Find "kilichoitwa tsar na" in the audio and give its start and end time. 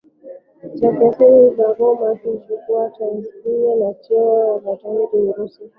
2.15-3.21